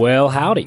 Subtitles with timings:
[0.00, 0.66] Well, howdy.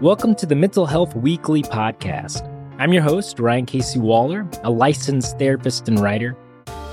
[0.00, 2.48] Welcome to the Mental Health Weekly podcast.
[2.78, 6.34] I'm your host, Ryan Casey Waller, a licensed therapist and writer.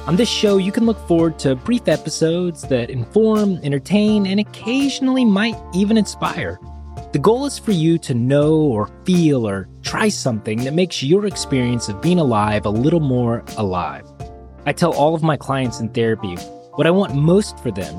[0.05, 5.23] On this show, you can look forward to brief episodes that inform, entertain, and occasionally
[5.23, 6.59] might even inspire.
[7.13, 11.25] The goal is for you to know or feel or try something that makes your
[11.25, 14.05] experience of being alive a little more alive.
[14.65, 16.35] I tell all of my clients in therapy
[16.75, 17.95] what I want most for them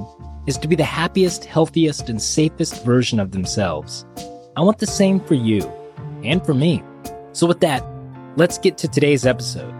[0.48, 4.06] is to be the happiest, healthiest, and safest version of themselves.
[4.56, 5.60] I want the same for you
[6.24, 6.82] and for me.
[7.32, 7.84] So, with that,
[8.36, 9.74] let's get to today's episode.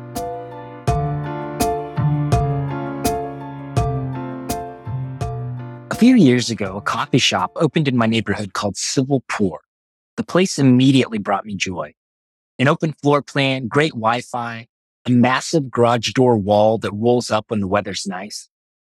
[5.91, 9.61] A few years ago, a coffee shop opened in my neighborhood called Civil Pour.
[10.19, 11.95] The place immediately brought me joy.
[12.59, 14.67] An open floor plan, great Wi-Fi,
[15.07, 18.51] a massive garage door wall that rolls up when the weather's nice.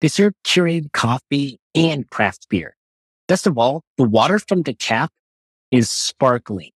[0.01, 2.75] They serve curated coffee and craft beer.
[3.27, 5.11] Best of all, the water from the tap
[5.71, 6.71] is sparkling.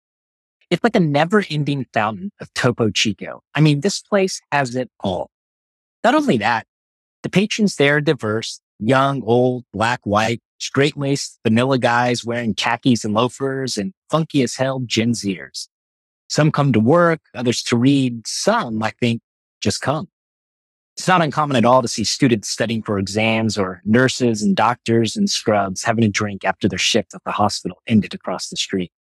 [0.70, 3.42] It's like a never ending fountain of Topo Chico.
[3.54, 5.30] I mean, this place has it all.
[6.02, 6.66] Not only that,
[7.22, 13.04] the patrons there are diverse, young, old, black, white, straight laced vanilla guys wearing khakis
[13.04, 15.68] and loafers and funky as hell Gen Zers.
[16.28, 18.26] Some come to work, others to read.
[18.26, 19.20] Some, I think,
[19.60, 20.08] just come.
[20.96, 25.16] It's not uncommon at all to see students studying for exams or nurses and doctors
[25.16, 28.92] and scrubs having a drink after their shift at the hospital ended across the street.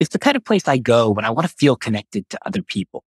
[0.00, 2.62] It's the kind of place I go when I want to feel connected to other
[2.62, 3.04] people.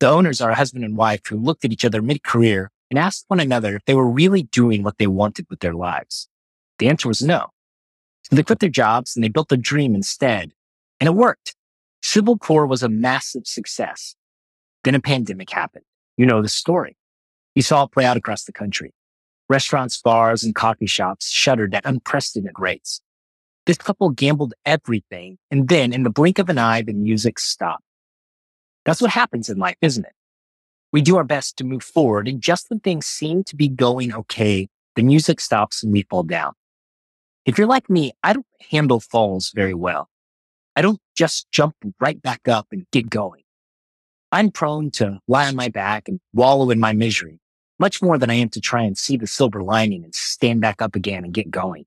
[0.00, 3.26] The owners are a husband and wife who looked at each other mid-career and asked
[3.28, 6.28] one another if they were really doing what they wanted with their lives.
[6.78, 7.48] The answer was no.
[8.22, 10.52] So they quit their jobs and they built a dream instead.
[10.98, 11.54] And it worked.
[12.02, 14.16] Civil Pour was a massive success.
[14.84, 15.84] Then a pandemic happened.
[16.16, 16.96] You know the story.
[17.54, 18.92] You saw it play out across the country.
[19.48, 23.00] Restaurants, bars, and coffee shops shuttered at unprecedented rates.
[23.66, 27.84] This couple gambled everything, and then in the blink of an eye, the music stopped.
[28.84, 30.12] That's what happens in life, isn't it?
[30.92, 34.14] We do our best to move forward, and just when things seem to be going
[34.14, 36.52] okay, the music stops and we fall down.
[37.46, 40.08] If you're like me, I don't handle falls very well.
[40.76, 43.42] I don't just jump right back up and get going.
[44.32, 47.40] I'm prone to lie on my back and wallow in my misery,
[47.80, 50.82] much more than I am to try and see the silver lining and stand back
[50.82, 51.86] up again and get going.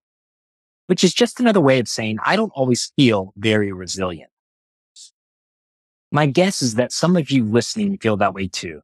[0.87, 4.31] Which is just another way of saying I don't always feel very resilient.
[6.11, 8.81] My guess is that some of you listening feel that way too.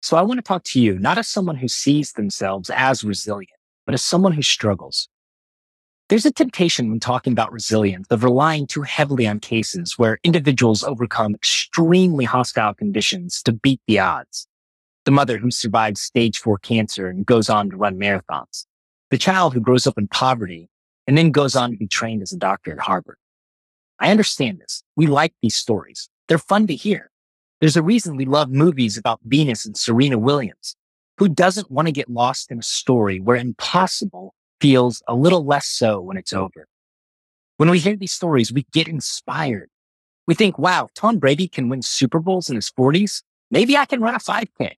[0.00, 3.58] So I want to talk to you, not as someone who sees themselves as resilient,
[3.84, 5.08] but as someone who struggles.
[6.08, 10.84] There's a temptation when talking about resilience of relying too heavily on cases where individuals
[10.84, 14.46] overcome extremely hostile conditions to beat the odds.
[15.04, 18.66] The mother who survives stage four cancer and goes on to run marathons.
[19.10, 20.68] The child who grows up in poverty
[21.06, 23.18] and then goes on to be trained as a doctor at Harvard.
[24.00, 24.82] I understand this.
[24.96, 26.08] We like these stories.
[26.28, 27.10] They're fun to hear.
[27.60, 30.76] There's a reason we love movies about Venus and Serena Williams.
[31.18, 35.66] Who doesn't want to get lost in a story where impossible feels a little less
[35.66, 36.66] so when it's over.
[37.56, 39.70] When we hear these stories, we get inspired.
[40.26, 43.22] We think, wow, Tom Brady can win Super Bowls in his 40s.
[43.50, 44.72] Maybe I can run a 5K.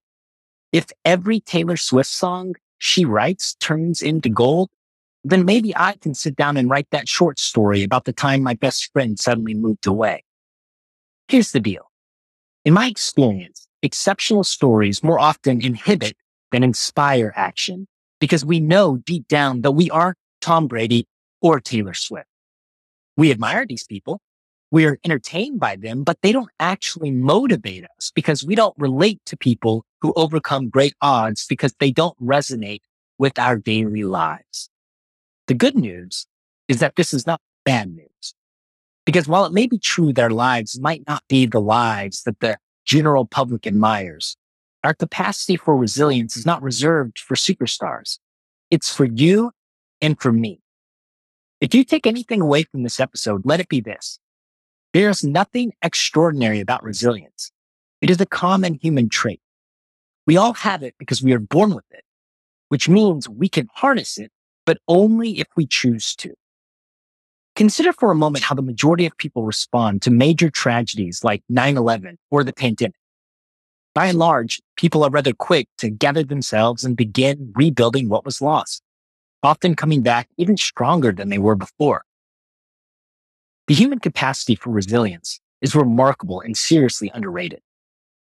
[0.76, 4.68] If every Taylor Swift song she writes turns into gold,
[5.24, 8.52] then maybe I can sit down and write that short story about the time my
[8.52, 10.22] best friend suddenly moved away.
[11.28, 11.90] Here's the deal.
[12.66, 16.14] In my experience, exceptional stories more often inhibit
[16.52, 17.88] than inspire action
[18.20, 21.08] because we know deep down that we aren't Tom Brady
[21.40, 22.28] or Taylor Swift.
[23.16, 24.20] We admire these people.
[24.76, 29.22] We are entertained by them, but they don't actually motivate us because we don't relate
[29.24, 32.82] to people who overcome great odds because they don't resonate
[33.16, 34.68] with our daily lives.
[35.46, 36.26] The good news
[36.68, 38.34] is that this is not bad news.
[39.06, 42.58] Because while it may be true their lives might not be the lives that the
[42.84, 44.36] general public admires,
[44.84, 48.18] our capacity for resilience is not reserved for superstars.
[48.70, 49.52] It's for you
[50.02, 50.60] and for me.
[51.62, 54.18] If you take anything away from this episode, let it be this.
[54.96, 57.52] There is nothing extraordinary about resilience.
[58.00, 59.42] It is a common human trait.
[60.26, 62.02] We all have it because we are born with it,
[62.70, 64.32] which means we can harness it,
[64.64, 66.32] but only if we choose to.
[67.56, 72.16] Consider for a moment how the majority of people respond to major tragedies like 9-11
[72.30, 72.96] or the pandemic.
[73.94, 78.40] By and large, people are rather quick to gather themselves and begin rebuilding what was
[78.40, 78.82] lost,
[79.42, 82.06] often coming back even stronger than they were before.
[83.66, 87.60] The human capacity for resilience is remarkable and seriously underrated.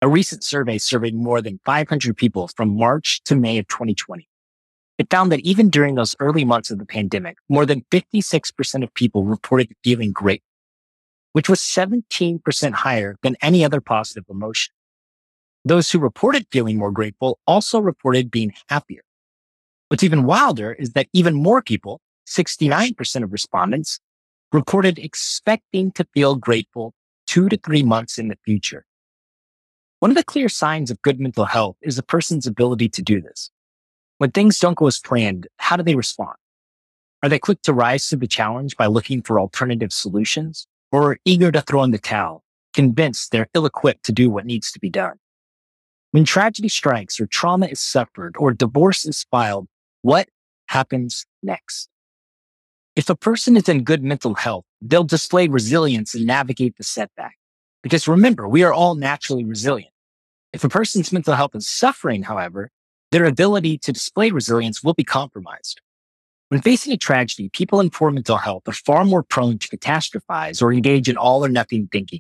[0.02, 4.28] A recent survey surveyed more than 500 people from March to May of 2020.
[4.98, 8.94] It found that even during those early months of the pandemic, more than 56% of
[8.96, 10.42] people reported feeling great,
[11.34, 14.74] which was 17% higher than any other positive emotion.
[15.64, 19.02] Those who reported feeling more grateful also reported being happier.
[19.90, 24.00] What's even wilder is that even more people, 69% of respondents,
[24.52, 26.94] reported expecting to feel grateful
[27.28, 28.86] two to three months in the future.
[30.00, 33.22] One of the clear signs of good mental health is a person's ability to do
[33.22, 33.52] this.
[34.18, 36.36] When things don't go as planned, how do they respond?
[37.22, 41.52] Are they quick to rise to the challenge by looking for alternative solutions or eager
[41.52, 42.44] to throw in the towel,
[42.74, 45.20] convinced they're ill equipped to do what needs to be done?
[46.12, 49.68] When tragedy strikes or trauma is suffered or divorce is filed,
[50.02, 50.30] what
[50.68, 51.90] happens next?
[53.00, 57.38] If a person is in good mental health, they'll display resilience and navigate the setback.
[57.82, 59.94] Because remember, we are all naturally resilient.
[60.52, 62.72] If a person's mental health is suffering, however,
[63.12, 65.80] their ability to display resilience will be compromised.
[66.50, 70.62] When facing a tragedy, people in poor mental health are far more prone to catastrophize
[70.62, 72.20] or engage in all or nothing thinking.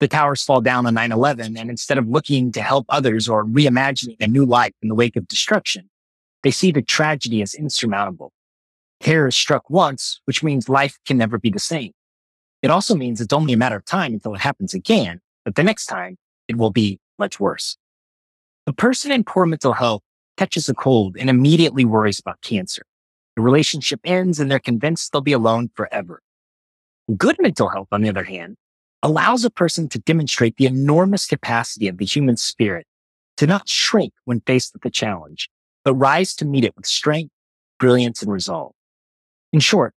[0.00, 4.16] The towers fall down on 9-11 and instead of looking to help others or reimagining
[4.18, 5.88] a new life in the wake of destruction,
[6.42, 8.32] they see the tragedy as insurmountable.
[9.02, 11.90] Terror is struck once, which means life can never be the same.
[12.62, 15.64] It also means it's only a matter of time until it happens again, but the
[15.64, 16.16] next time
[16.46, 17.76] it will be much worse.
[18.68, 20.02] A person in poor mental health
[20.36, 22.82] catches a cold and immediately worries about cancer.
[23.34, 26.22] The relationship ends and they're convinced they'll be alone forever.
[27.16, 28.56] Good mental health, on the other hand,
[29.02, 32.86] allows a person to demonstrate the enormous capacity of the human spirit
[33.38, 35.50] to not shrink when faced with a challenge,
[35.84, 37.32] but rise to meet it with strength,
[37.80, 38.72] brilliance, and resolve.
[39.52, 39.94] In short,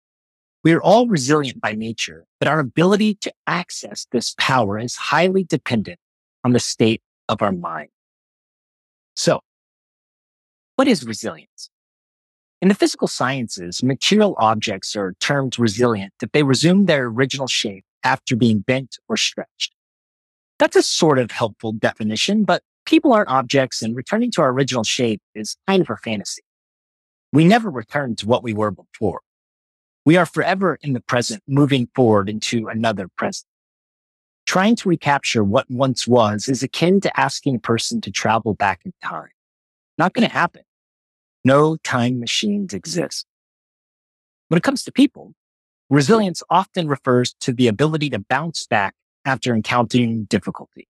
[0.64, 5.44] we are all resilient by nature, but our ability to access this power is highly
[5.44, 5.98] dependent
[6.42, 7.90] on the state of our mind.
[9.14, 9.40] So
[10.76, 11.70] what is resilience?
[12.60, 17.84] In the physical sciences, material objects are termed resilient if they resume their original shape
[18.02, 19.74] after being bent or stretched.
[20.58, 24.84] That's a sort of helpful definition, but people aren't objects and returning to our original
[24.84, 26.42] shape is kind of a fantasy.
[27.32, 29.20] We never return to what we were before.
[30.04, 33.46] We are forever in the present, moving forward into another present.
[34.46, 38.82] Trying to recapture what once was is akin to asking a person to travel back
[38.84, 39.30] in time.
[39.96, 40.62] Not going to happen.
[41.44, 43.26] No time machines exist.
[44.48, 45.32] When it comes to people,
[45.88, 50.86] resilience often refers to the ability to bounce back after encountering difficulty.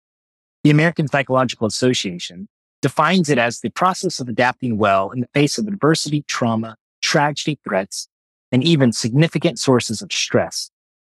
[0.64, 2.48] The American Psychological Association
[2.82, 7.60] defines it as the process of adapting well in the face of adversity, trauma, tragedy,
[7.62, 8.08] threats,
[8.54, 10.70] and even significant sources of stress,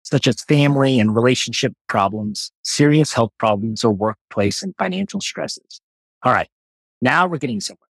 [0.03, 5.83] such as family and relationship problems, serious health problems, or workplace and financial stresses.
[6.23, 6.49] All right.
[7.03, 7.91] Now we're getting somewhere.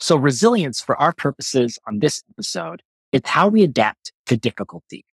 [0.00, 2.82] So resilience for our purposes on this episode
[3.12, 5.04] is how we adapt to difficulty.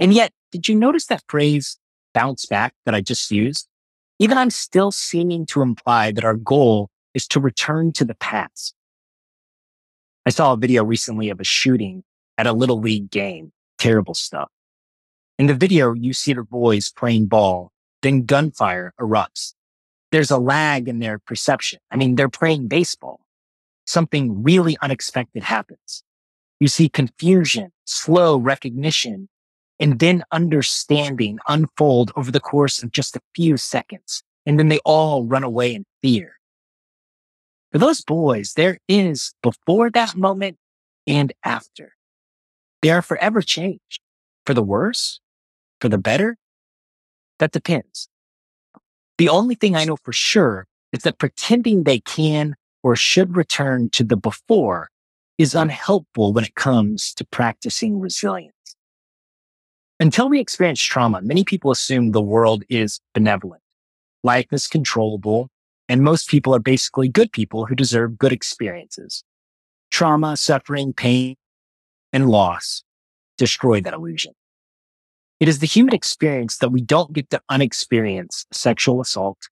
[0.00, 1.78] And yet, did you notice that phrase
[2.12, 3.68] bounce back that I just used?
[4.18, 8.74] Even I'm still seeming to imply that our goal is to return to the past.
[10.26, 12.02] I saw a video recently of a shooting
[12.42, 13.52] at a little league game.
[13.78, 14.50] Terrible stuff.
[15.38, 17.70] In the video, you see the boys playing ball,
[18.02, 19.54] then gunfire erupts.
[20.10, 21.78] There's a lag in their perception.
[21.92, 23.20] I mean, they're playing baseball.
[23.86, 26.02] Something really unexpected happens.
[26.58, 29.28] You see confusion, slow recognition,
[29.78, 34.24] and then understanding unfold over the course of just a few seconds.
[34.46, 36.40] And then they all run away in fear.
[37.70, 40.56] For those boys, there is before that moment
[41.06, 41.94] and after.
[42.82, 44.00] They are forever changed
[44.44, 45.20] for the worse,
[45.80, 46.36] for the better.
[47.38, 48.08] That depends.
[49.18, 53.88] The only thing I know for sure is that pretending they can or should return
[53.90, 54.90] to the before
[55.38, 58.52] is unhelpful when it comes to practicing resilience.
[60.00, 63.62] Until we experience trauma, many people assume the world is benevolent.
[64.24, 65.48] Life is controllable
[65.88, 69.22] and most people are basically good people who deserve good experiences.
[69.90, 71.36] Trauma, suffering, pain,
[72.12, 72.82] and loss
[73.38, 74.32] destroy that illusion.
[75.40, 79.48] It is the human experience that we don't get to unexperience sexual assault,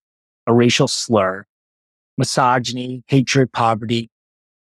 [0.46, 1.46] a racial slur,
[2.16, 4.10] misogyny, hatred, poverty,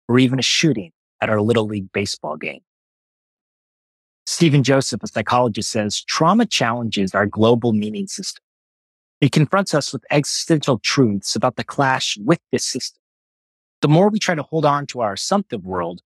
[0.07, 2.61] or even a shooting at our little league baseball game.
[4.25, 8.41] Stephen Joseph, a psychologist says trauma challenges our global meaning system.
[9.21, 12.99] It confronts us with existential truths about the clash with this system.
[13.81, 16.01] The more we try to hold on to our assumptive world,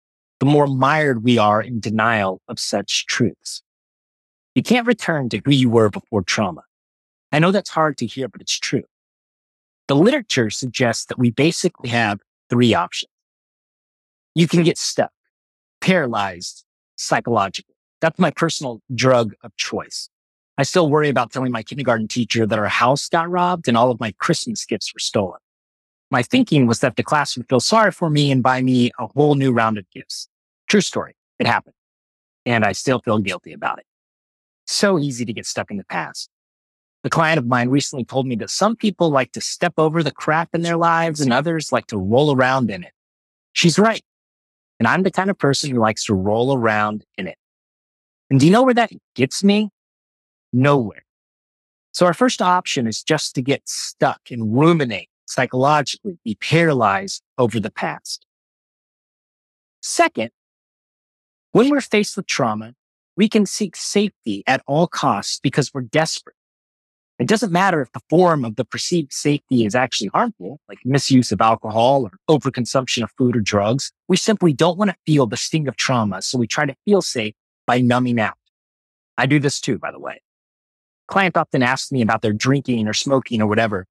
[0.43, 3.63] the more mired we are in denial of such truths.
[4.55, 6.63] You can't return to who you were before trauma.
[7.31, 8.83] I know that's hard to hear, but it's true.
[9.88, 12.19] The literature suggests that we basically have
[12.50, 13.09] three options.
[14.35, 15.13] you can get stuck,
[15.79, 16.65] paralyzed
[16.97, 17.75] psychologically.
[18.01, 20.09] That's my personal drug of choice.
[20.57, 23.91] I still worry about telling my kindergarten teacher that our house got robbed and all
[23.91, 25.39] of my Christmas gifts were stolen.
[26.12, 29.07] My thinking was that the class would feel sorry for me and buy me a
[29.07, 30.27] whole new round of gifts.
[30.73, 31.15] True story.
[31.37, 31.75] It happened.
[32.47, 33.85] And I still feel guilty about it.
[34.65, 36.31] So easy to get stuck in the past.
[37.03, 40.09] A client of mine recently told me that some people like to step over the
[40.09, 42.91] crap in their lives and others like to roll around in it.
[43.51, 44.01] She's right.
[44.79, 47.37] And I'm the kind of person who likes to roll around in it.
[48.31, 49.69] And do you know where that gets me?
[50.51, 51.05] Nowhere.
[51.91, 57.59] So our first option is just to get stuck and ruminate psychologically, be paralyzed over
[57.59, 58.25] the past.
[59.83, 60.31] Second,
[61.53, 62.74] when we're faced with trauma,
[63.15, 66.36] we can seek safety at all costs because we're desperate.
[67.19, 71.31] It doesn't matter if the form of the perceived safety is actually harmful, like misuse
[71.31, 73.91] of alcohol or overconsumption of food or drugs.
[74.07, 76.24] We simply don't want to feel the sting of trauma.
[76.24, 77.36] So we try to feel safe
[77.67, 78.33] by numbing out.
[79.15, 80.22] I do this too, by the way.
[81.07, 83.86] Client often asks me about their drinking or smoking or whatever.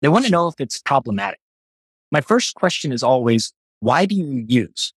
[0.00, 1.40] They want to know if it's problematic.
[2.12, 4.94] My first question is always, why do you use?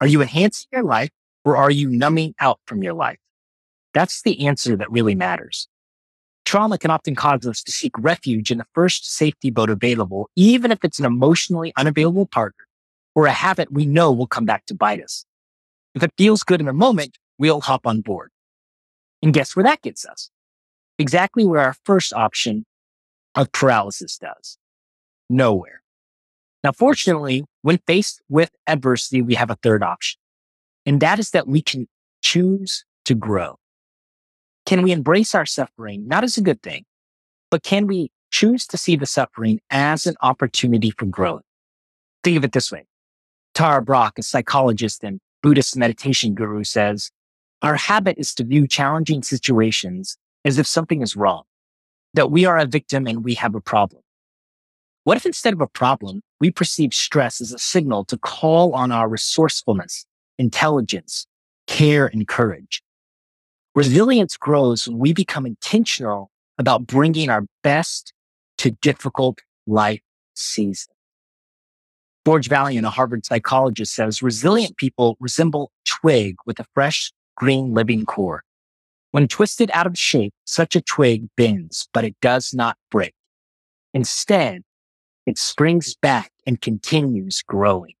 [0.00, 1.10] Are you enhancing your life
[1.44, 3.18] or are you numbing out from your life?
[3.94, 5.68] That's the answer that really matters.
[6.44, 10.72] Trauma can often cause us to seek refuge in the first safety boat available, even
[10.72, 12.64] if it's an emotionally unavailable partner
[13.14, 15.24] or a habit we know will come back to bite us.
[15.94, 18.30] If it feels good in a moment, we'll hop on board.
[19.22, 20.30] And guess where that gets us?
[20.98, 22.64] Exactly where our first option
[23.34, 24.58] of paralysis does.
[25.30, 25.82] Nowhere.
[26.64, 30.20] Now, fortunately, when faced with adversity, we have a third option.
[30.86, 31.88] And that is that we can
[32.22, 33.58] choose to grow.
[34.66, 36.84] Can we embrace our suffering, not as a good thing,
[37.50, 41.42] but can we choose to see the suffering as an opportunity for growth?
[42.24, 42.86] Think of it this way.
[43.54, 47.10] Tara Brach, a psychologist and Buddhist meditation guru says,
[47.62, 51.42] our habit is to view challenging situations as if something is wrong,
[52.14, 54.02] that we are a victim and we have a problem.
[55.04, 58.92] What if instead of a problem, we perceive stress as a signal to call on
[58.92, 60.06] our resourcefulness,
[60.42, 61.26] intelligence,
[61.68, 62.82] care, and courage?
[63.76, 68.12] Resilience grows when we become intentional about bringing our best
[68.58, 70.02] to difficult life
[70.34, 70.88] seasons.
[72.26, 78.04] George Vaillant, a Harvard psychologist, says resilient people resemble twig with a fresh green living
[78.04, 78.42] core.
[79.12, 83.14] When twisted out of shape, such a twig bends, but it does not break.
[83.94, 84.62] Instead,
[85.26, 87.94] it springs back and continues growing.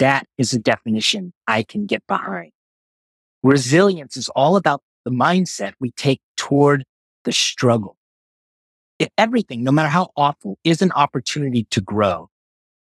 [0.00, 2.52] That is a definition I can get behind.
[3.42, 6.84] Resilience is all about the mindset we take toward
[7.24, 7.96] the struggle.
[8.98, 12.28] If everything, no matter how awful, is an opportunity to grow,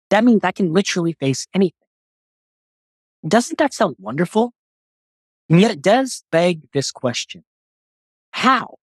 [0.10, 1.74] that means I can literally face anything.
[3.28, 4.54] Doesn't that sound wonderful?
[5.50, 7.44] And yet it does beg this question.
[8.32, 8.76] How?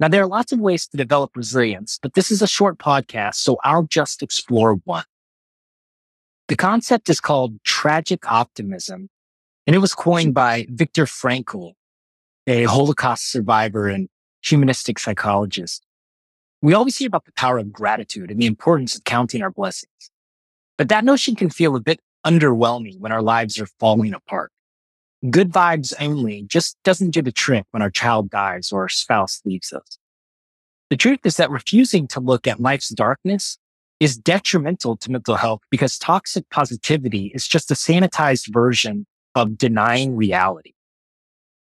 [0.00, 3.36] Now, there are lots of ways to develop resilience, but this is a short podcast,
[3.36, 5.04] so I'll just explore one.
[6.48, 9.08] The concept is called tragic optimism,
[9.66, 11.72] and it was coined by Viktor Frankl,
[12.46, 14.08] a Holocaust survivor and
[14.44, 15.84] humanistic psychologist.
[16.62, 20.10] We always hear about the power of gratitude and the importance of counting our blessings.
[20.78, 24.52] But that notion can feel a bit underwhelming when our lives are falling apart.
[25.28, 29.40] Good vibes only just doesn't do the trick when our child dies or our spouse
[29.44, 29.98] leaves us.
[30.90, 33.58] The truth is that refusing to look at life's darkness
[34.00, 40.16] is detrimental to mental health because toxic positivity is just a sanitized version of denying
[40.16, 40.74] reality.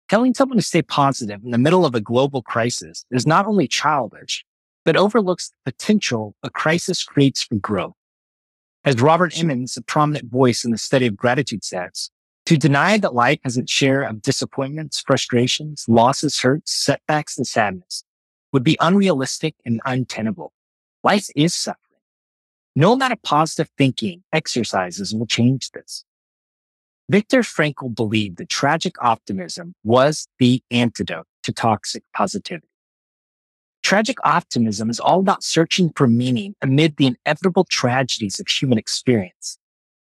[0.09, 3.67] Telling someone to stay positive in the middle of a global crisis is not only
[3.67, 4.45] childish,
[4.85, 7.93] but overlooks the potential a crisis creates for growth.
[8.85, 12.09] As Robert Emmons, a prominent voice in the study of gratitude says,
[12.45, 18.05] to deny that life has its share of disappointments, frustrations, losses, hurts, setbacks, and sadness
[18.53, 20.53] would be unrealistic and untenable.
[21.03, 21.86] Life is suffering.
[22.77, 26.05] No amount of positive thinking exercises will change this.
[27.09, 32.67] Viktor Frankl believed that tragic optimism was the antidote to toxic positivity.
[33.81, 39.57] Tragic optimism is all about searching for meaning amid the inevitable tragedies of human experience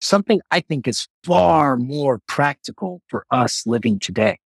[0.02, 4.38] something I think is far more practical for us living today.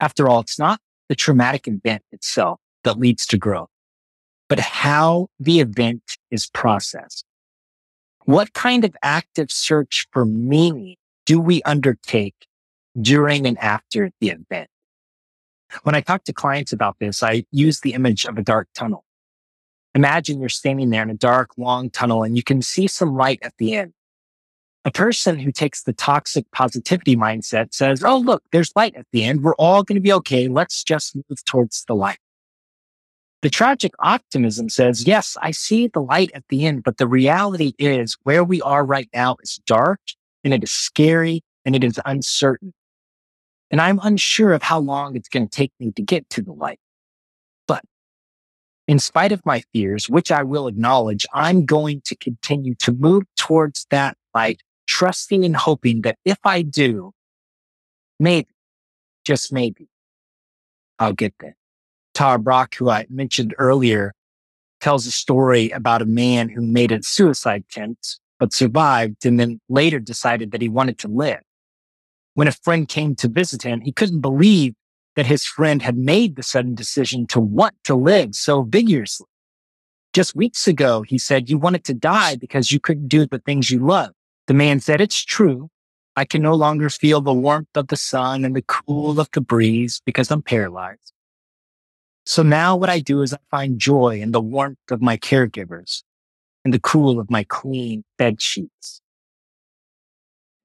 [0.00, 3.68] After all, it's not the traumatic event itself that leads to growth,
[4.48, 7.24] but how the event is processed.
[8.26, 12.34] What kind of active search for meaning do we undertake
[13.00, 14.68] during and after the event?
[15.84, 19.04] When I talk to clients about this, I use the image of a dark tunnel.
[19.94, 23.38] Imagine you're standing there in a dark, long tunnel and you can see some light
[23.42, 23.92] at the end.
[24.84, 29.22] A person who takes the toxic positivity mindset says, Oh, look, there's light at the
[29.22, 29.44] end.
[29.44, 30.48] We're all going to be okay.
[30.48, 32.18] Let's just move towards the light.
[33.42, 37.74] The tragic optimism says, Yes, I see the light at the end, but the reality
[37.78, 40.00] is where we are right now is dark
[40.42, 42.72] and it is scary and it is uncertain.
[43.70, 46.52] And I'm unsure of how long it's going to take me to get to the
[46.52, 46.80] light.
[47.66, 47.84] But
[48.86, 53.24] in spite of my fears, which I will acknowledge, I'm going to continue to move
[53.36, 57.12] towards that light trusting and hoping that if I do,
[58.20, 58.48] maybe,
[59.24, 59.88] just maybe,
[60.98, 61.56] I'll get there.
[62.16, 64.14] Tara Brach, who I mentioned earlier,
[64.80, 69.60] tells a story about a man who made a suicide attempt, but survived and then
[69.68, 71.40] later decided that he wanted to live.
[72.32, 74.74] When a friend came to visit him, he couldn't believe
[75.14, 79.26] that his friend had made the sudden decision to want to live so vigorously.
[80.14, 83.70] Just weeks ago, he said you wanted to die because you couldn't do the things
[83.70, 84.12] you love.
[84.46, 85.68] The man said, It's true.
[86.16, 89.42] I can no longer feel the warmth of the sun and the cool of the
[89.42, 91.12] breeze because I'm paralyzed.
[92.26, 96.02] So now what I do is I find joy in the warmth of my caregivers
[96.64, 99.00] and the cool of my clean bed sheets.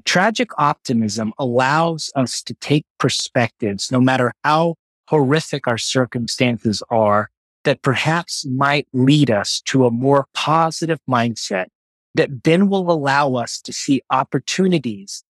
[0.04, 4.76] Tragic optimism allows us to take perspectives, no matter how
[5.08, 7.30] horrific our circumstances are,
[7.64, 11.68] that perhaps might lead us to a more positive mindset
[12.16, 15.24] that then will allow us to see opportunities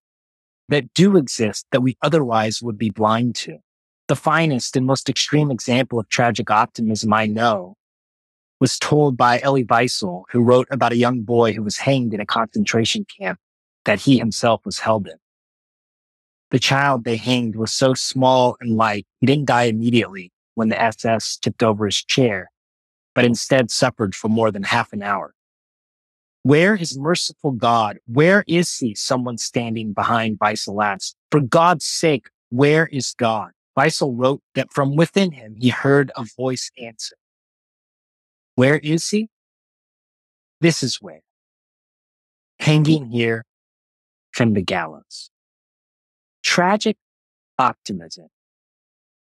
[0.69, 3.57] that do exist that we otherwise would be blind to.
[4.11, 7.77] The finest and most extreme example of tragic optimism I know
[8.59, 12.19] was told by Elie Wiesel, who wrote about a young boy who was hanged in
[12.19, 13.39] a concentration camp
[13.85, 15.15] that he himself was held in.
[16.49, 20.81] The child they hanged was so small and light, he didn't die immediately when the
[20.81, 22.51] SS tipped over his chair,
[23.15, 25.33] but instead suffered for more than half an hour.
[26.43, 27.97] Where is merciful God?
[28.07, 28.93] Where is he?
[28.93, 31.15] Someone standing behind Wiesel asked.
[31.31, 33.51] For God's sake, where is God?
[33.77, 37.15] Wiesel wrote that from within him, he heard a voice answer.
[38.55, 39.29] Where is he?
[40.59, 41.21] This is where.
[42.59, 43.45] Hanging here
[44.33, 45.29] from the gallows.
[46.43, 46.97] Tragic
[47.57, 48.27] optimism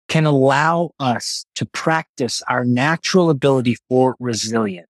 [0.09, 4.88] can allow us to practice our natural ability for resilience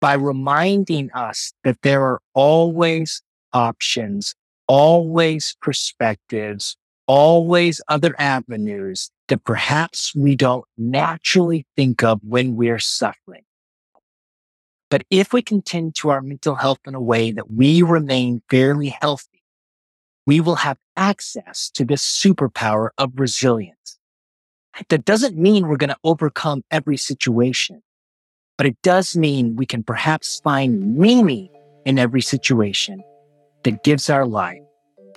[0.00, 3.22] by reminding us that there are always
[3.52, 4.34] options,
[4.66, 6.76] always perspectives,
[7.10, 13.42] always other avenues that perhaps we don't naturally think of when we're suffering.
[14.90, 18.42] But if we can tend to our mental health in a way that we remain
[18.48, 19.42] fairly healthy,
[20.26, 23.98] we will have access to this superpower of resilience.
[24.88, 27.82] That doesn't mean we're going to overcome every situation
[28.60, 31.48] but it does mean we can perhaps find meaning
[31.86, 33.02] in every situation
[33.64, 34.60] that gives our life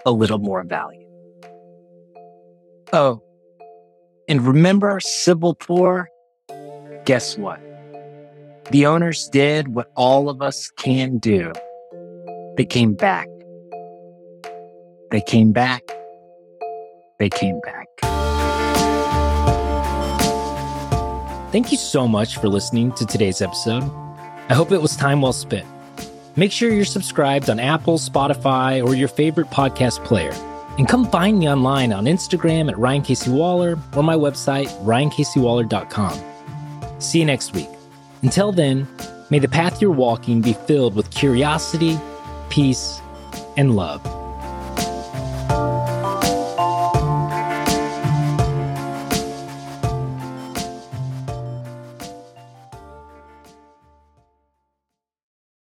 [0.06, 1.03] a little more value.
[2.96, 3.24] Oh,
[4.30, 6.08] and remember Civil Pour?
[7.06, 7.60] Guess what?
[8.70, 11.52] The owners did what all of us can do.
[12.56, 13.28] They came back.
[15.10, 15.82] They came back.
[17.18, 17.88] They came back.
[21.52, 23.84] Thank you so much for listening to today's episode.
[24.50, 25.66] I hope it was time well spent.
[26.36, 30.34] Make sure you're subscribed on Apple, Spotify, or your favorite podcast player.
[30.78, 36.20] And come find me online on Instagram at Ryan Casey Waller or my website, ryancaseywaller.com.
[37.00, 37.70] See you next week.
[38.22, 38.88] Until then,
[39.30, 42.00] may the path you're walking be filled with curiosity,
[42.50, 43.02] peace,
[43.58, 44.23] and love.